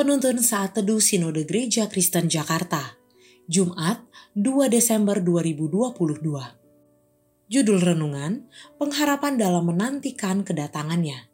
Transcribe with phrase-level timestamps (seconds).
[0.00, 2.96] Penuntun Saat Teduh Sinode Gereja Kristen Jakarta,
[3.44, 4.00] Jumat
[4.32, 6.24] 2 Desember 2022.
[7.52, 8.48] Judul Renungan,
[8.80, 11.28] Pengharapan dalam Menantikan Kedatangannya.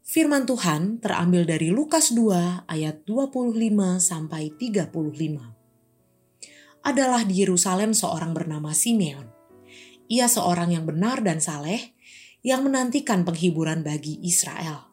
[0.00, 3.52] Firman Tuhan terambil dari Lukas 2 ayat 25
[4.00, 6.80] sampai 35.
[6.80, 9.28] Adalah di Yerusalem seorang bernama Simeon.
[10.08, 11.92] Ia seorang yang benar dan saleh
[12.40, 14.88] yang menantikan penghiburan bagi Israel.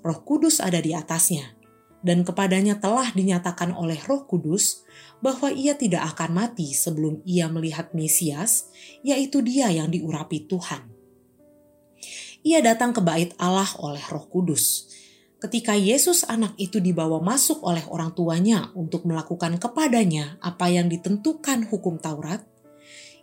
[0.00, 1.59] Roh Kudus ada di atasnya
[2.00, 4.84] dan kepadanya telah dinyatakan oleh Roh Kudus
[5.20, 8.72] bahwa ia tidak akan mati sebelum ia melihat Mesias,
[9.04, 10.88] yaitu Dia yang diurapi Tuhan.
[12.40, 14.88] Ia datang ke Bait Allah oleh Roh Kudus.
[15.40, 21.68] Ketika Yesus, anak itu, dibawa masuk oleh orang tuanya untuk melakukan kepadanya apa yang ditentukan
[21.68, 22.44] hukum Taurat,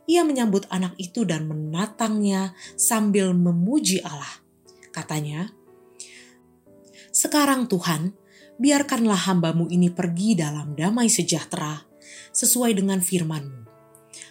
[0.09, 4.41] ia menyambut anak itu dan menatangnya sambil memuji Allah.
[4.93, 5.53] Katanya,
[7.09, 8.26] "Sekarang, Tuhan."
[8.57, 11.85] Biarkanlah hambamu ini pergi dalam damai sejahtera
[12.33, 13.65] sesuai dengan firmanmu.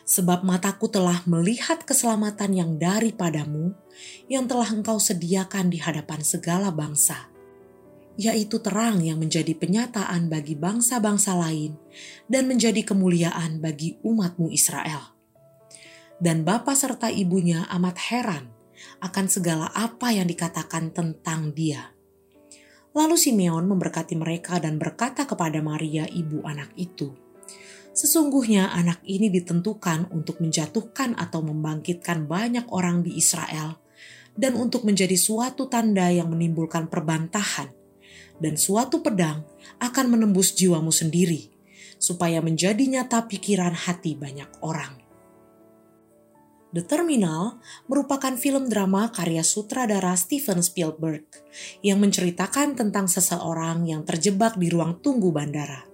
[0.06, 3.74] Sebab mataku telah melihat keselamatan yang daripadamu,
[4.30, 7.30] yang telah engkau sediakan di hadapan segala bangsa,
[8.14, 11.74] yaitu terang yang menjadi penyataan bagi bangsa-bangsa lain
[12.30, 15.14] dan menjadi kemuliaan bagi umatmu Israel.
[16.16, 18.44] Dan bapa serta ibunya amat heran
[19.02, 21.95] akan segala apa yang dikatakan tentang dia
[22.96, 27.12] Lalu Simeon memberkati mereka dan berkata kepada Maria, ibu anak itu,
[27.96, 33.80] Sesungguhnya anak ini ditentukan untuk menjatuhkan atau membangkitkan banyak orang di Israel
[34.36, 37.72] dan untuk menjadi suatu tanda yang menimbulkan perbantahan
[38.36, 39.48] dan suatu pedang
[39.80, 41.48] akan menembus jiwamu sendiri
[41.96, 45.05] supaya menjadi nyata pikiran hati banyak orang.
[46.76, 47.56] The Terminal
[47.88, 51.24] merupakan film drama karya sutradara Steven Spielberg
[51.80, 55.88] yang menceritakan tentang seseorang yang terjebak di ruang tunggu bandara.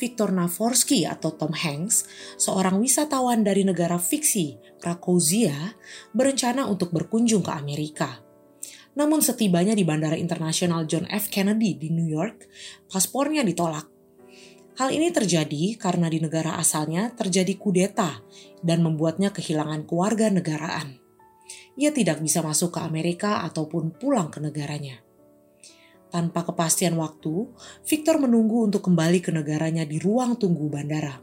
[0.00, 2.08] Victor Navorsky atau Tom Hanks,
[2.40, 5.76] seorang wisatawan dari negara fiksi Krakozia,
[6.16, 8.16] berencana untuk berkunjung ke Amerika.
[8.96, 11.28] Namun setibanya di Bandara Internasional John F.
[11.28, 12.48] Kennedy di New York,
[12.88, 13.89] paspornya ditolak
[14.80, 18.24] Hal ini terjadi karena di negara asalnya terjadi kudeta
[18.64, 20.96] dan membuatnya kehilangan keluarga negaraan.
[21.76, 25.04] Ia tidak bisa masuk ke Amerika ataupun pulang ke negaranya.
[26.08, 27.52] Tanpa kepastian waktu,
[27.84, 31.20] Victor menunggu untuk kembali ke negaranya di ruang tunggu bandara.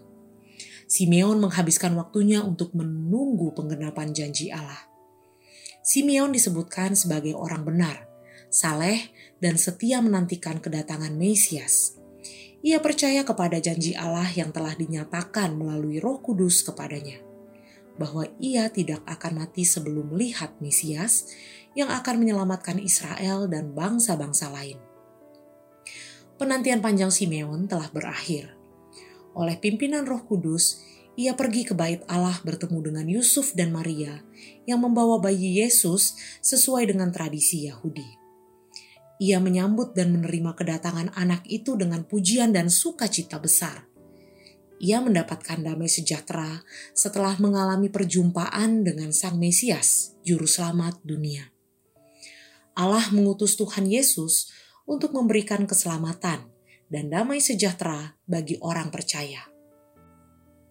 [0.85, 4.85] Simeon menghabiskan waktunya untuk menunggu penggenapan janji Allah.
[5.81, 8.05] Simeon disebutkan sebagai orang benar,
[8.53, 9.09] saleh,
[9.41, 11.97] dan setia menantikan kedatangan Mesias.
[12.65, 17.21] Ia percaya kepada janji Allah yang telah dinyatakan melalui Roh Kudus kepadanya,
[18.01, 21.29] bahwa ia tidak akan mati sebelum melihat Mesias
[21.77, 24.81] yang akan menyelamatkan Israel dan bangsa-bangsa lain.
[26.37, 28.53] Penantian panjang Simeon telah berakhir.
[29.37, 30.81] Oleh pimpinan Roh Kudus,
[31.17, 34.21] ia pergi ke bait Allah bertemu dengan Yusuf dan Maria
[34.69, 36.13] yang membawa bayi Yesus
[36.45, 38.26] sesuai dengan tradisi Yahudi.
[39.17, 43.89] Ia menyambut dan menerima kedatangan anak itu dengan pujian dan sukacita besar.
[44.77, 46.61] Ia mendapatkan damai sejahtera
[46.93, 51.49] setelah mengalami perjumpaan dengan Sang Mesias, Juru Selamat dunia.
[52.77, 54.53] Allah mengutus Tuhan Yesus
[54.85, 56.45] untuk memberikan keselamatan
[56.93, 59.49] dan damai sejahtera bagi orang percaya.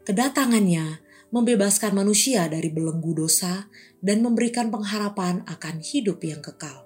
[0.06, 1.02] Kedatangannya
[1.34, 3.66] membebaskan manusia dari belenggu dosa
[3.98, 6.85] dan memberikan pengharapan akan hidup yang kekal.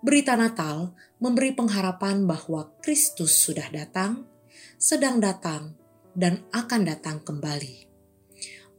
[0.00, 4.24] Berita Natal memberi pengharapan bahwa Kristus sudah datang,
[4.80, 5.76] sedang datang,
[6.16, 7.84] dan akan datang kembali.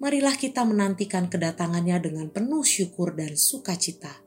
[0.01, 4.17] Marilah kita menantikan kedatangannya dengan penuh syukur dan sukacita.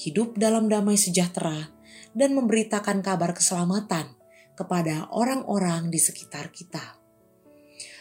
[0.00, 1.68] Hidup dalam damai sejahtera
[2.16, 4.16] dan memberitakan kabar keselamatan
[4.56, 6.96] kepada orang-orang di sekitar kita.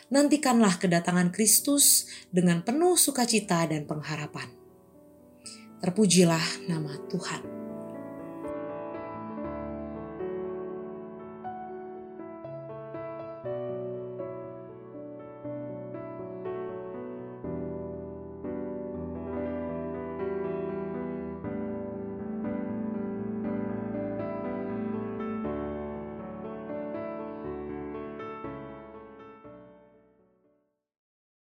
[0.08, 4.48] Nantikanlah kedatangan Kristus dengan penuh sukacita dan pengharapan.
[5.84, 7.55] Terpujilah nama Tuhan.